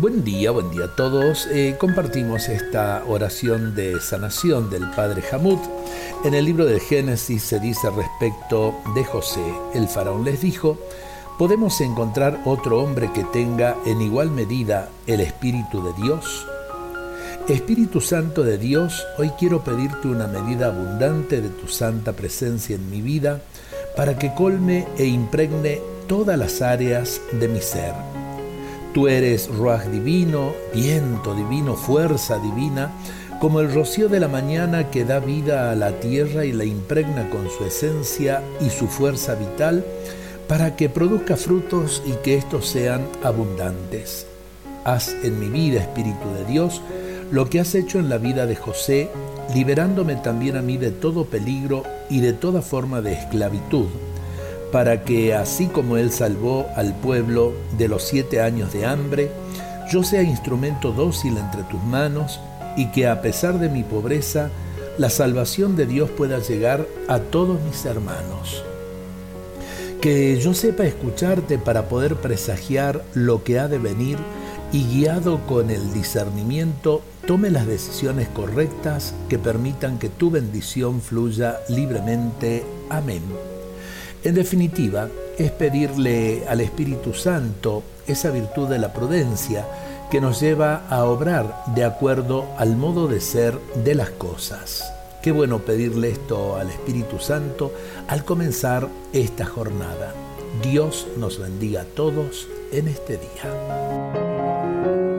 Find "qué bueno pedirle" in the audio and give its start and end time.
95.22-96.10